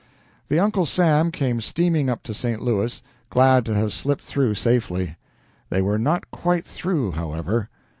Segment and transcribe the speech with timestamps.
[0.47, 2.59] The "Uncle Sam" came steaming up to St.
[2.59, 5.15] Louis, glad to have slipped through safely.
[5.69, 7.69] They were not quite through, however.